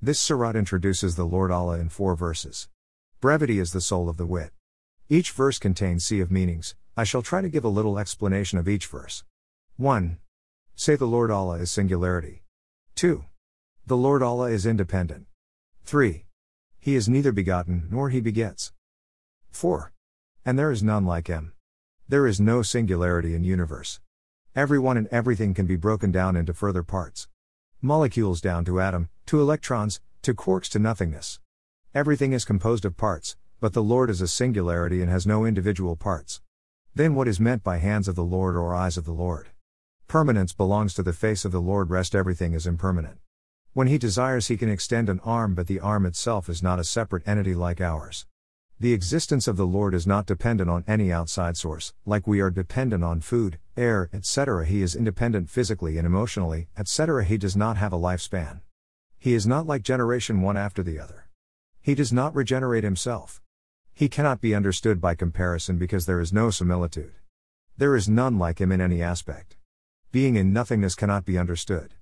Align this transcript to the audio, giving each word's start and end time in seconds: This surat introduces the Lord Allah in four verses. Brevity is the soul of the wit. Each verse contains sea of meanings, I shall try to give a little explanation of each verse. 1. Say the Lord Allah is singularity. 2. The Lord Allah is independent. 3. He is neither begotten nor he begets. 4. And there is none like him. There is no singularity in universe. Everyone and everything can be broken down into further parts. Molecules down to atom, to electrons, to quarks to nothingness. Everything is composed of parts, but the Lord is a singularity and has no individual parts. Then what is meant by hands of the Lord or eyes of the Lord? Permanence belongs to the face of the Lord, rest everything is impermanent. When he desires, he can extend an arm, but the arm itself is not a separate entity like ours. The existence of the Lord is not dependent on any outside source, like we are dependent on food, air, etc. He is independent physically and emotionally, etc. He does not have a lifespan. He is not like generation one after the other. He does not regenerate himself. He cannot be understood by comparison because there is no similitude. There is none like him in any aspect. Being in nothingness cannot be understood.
This 0.00 0.20
surat 0.20 0.54
introduces 0.54 1.16
the 1.16 1.24
Lord 1.24 1.50
Allah 1.50 1.80
in 1.80 1.88
four 1.88 2.14
verses. 2.14 2.68
Brevity 3.20 3.58
is 3.58 3.72
the 3.72 3.80
soul 3.80 4.08
of 4.08 4.16
the 4.16 4.26
wit. 4.26 4.52
Each 5.08 5.32
verse 5.32 5.58
contains 5.58 6.04
sea 6.04 6.20
of 6.20 6.30
meanings, 6.30 6.76
I 6.96 7.02
shall 7.02 7.20
try 7.20 7.42
to 7.42 7.48
give 7.48 7.64
a 7.64 7.68
little 7.68 7.98
explanation 7.98 8.60
of 8.60 8.68
each 8.68 8.86
verse. 8.86 9.24
1. 9.76 10.18
Say 10.76 10.94
the 10.94 11.06
Lord 11.06 11.32
Allah 11.32 11.58
is 11.58 11.72
singularity. 11.72 12.44
2. 12.94 13.24
The 13.86 13.96
Lord 13.96 14.22
Allah 14.22 14.50
is 14.50 14.66
independent. 14.66 15.26
3. 15.84 16.26
He 16.78 16.94
is 16.94 17.08
neither 17.08 17.32
begotten 17.32 17.88
nor 17.90 18.10
he 18.10 18.20
begets. 18.20 18.72
4. 19.50 19.92
And 20.44 20.56
there 20.56 20.70
is 20.70 20.80
none 20.80 21.06
like 21.06 21.26
him. 21.26 21.54
There 22.08 22.28
is 22.28 22.40
no 22.40 22.62
singularity 22.62 23.34
in 23.34 23.42
universe. 23.42 23.98
Everyone 24.54 24.96
and 24.96 25.08
everything 25.08 25.54
can 25.54 25.66
be 25.66 25.74
broken 25.74 26.12
down 26.12 26.36
into 26.36 26.54
further 26.54 26.84
parts. 26.84 27.26
Molecules 27.80 28.40
down 28.40 28.64
to 28.64 28.80
atom, 28.80 29.08
to 29.26 29.40
electrons, 29.40 30.00
to 30.22 30.34
quarks 30.34 30.68
to 30.68 30.80
nothingness. 30.80 31.38
Everything 31.94 32.32
is 32.32 32.44
composed 32.44 32.84
of 32.84 32.96
parts, 32.96 33.36
but 33.60 33.72
the 33.72 33.84
Lord 33.84 34.10
is 34.10 34.20
a 34.20 34.26
singularity 34.26 35.00
and 35.00 35.08
has 35.08 35.28
no 35.28 35.44
individual 35.44 35.94
parts. 35.94 36.40
Then 36.96 37.14
what 37.14 37.28
is 37.28 37.38
meant 37.38 37.62
by 37.62 37.76
hands 37.76 38.08
of 38.08 38.16
the 38.16 38.24
Lord 38.24 38.56
or 38.56 38.74
eyes 38.74 38.96
of 38.96 39.04
the 39.04 39.12
Lord? 39.12 39.50
Permanence 40.08 40.52
belongs 40.52 40.92
to 40.94 41.04
the 41.04 41.12
face 41.12 41.44
of 41.44 41.52
the 41.52 41.60
Lord, 41.60 41.88
rest 41.88 42.16
everything 42.16 42.52
is 42.52 42.66
impermanent. 42.66 43.18
When 43.74 43.86
he 43.86 43.96
desires, 43.96 44.48
he 44.48 44.56
can 44.56 44.68
extend 44.68 45.08
an 45.08 45.20
arm, 45.24 45.54
but 45.54 45.68
the 45.68 45.78
arm 45.78 46.04
itself 46.04 46.48
is 46.48 46.60
not 46.60 46.80
a 46.80 46.84
separate 46.84 47.28
entity 47.28 47.54
like 47.54 47.80
ours. 47.80 48.26
The 48.80 48.92
existence 48.92 49.48
of 49.48 49.56
the 49.56 49.66
Lord 49.66 49.92
is 49.92 50.06
not 50.06 50.24
dependent 50.24 50.70
on 50.70 50.84
any 50.86 51.10
outside 51.10 51.56
source, 51.56 51.94
like 52.06 52.28
we 52.28 52.38
are 52.38 52.48
dependent 52.48 53.02
on 53.02 53.20
food, 53.20 53.58
air, 53.76 54.08
etc. 54.12 54.64
He 54.66 54.82
is 54.82 54.94
independent 54.94 55.50
physically 55.50 55.98
and 55.98 56.06
emotionally, 56.06 56.68
etc. 56.78 57.24
He 57.24 57.38
does 57.38 57.56
not 57.56 57.76
have 57.76 57.92
a 57.92 57.98
lifespan. 57.98 58.60
He 59.18 59.34
is 59.34 59.48
not 59.48 59.66
like 59.66 59.82
generation 59.82 60.42
one 60.42 60.56
after 60.56 60.84
the 60.84 61.00
other. 61.00 61.28
He 61.80 61.96
does 61.96 62.12
not 62.12 62.36
regenerate 62.36 62.84
himself. 62.84 63.42
He 63.94 64.08
cannot 64.08 64.40
be 64.40 64.54
understood 64.54 65.00
by 65.00 65.16
comparison 65.16 65.76
because 65.76 66.06
there 66.06 66.20
is 66.20 66.32
no 66.32 66.50
similitude. 66.50 67.14
There 67.76 67.96
is 67.96 68.08
none 68.08 68.38
like 68.38 68.60
him 68.60 68.70
in 68.70 68.80
any 68.80 69.02
aspect. 69.02 69.56
Being 70.12 70.36
in 70.36 70.52
nothingness 70.52 70.94
cannot 70.94 71.24
be 71.24 71.36
understood. 71.36 71.94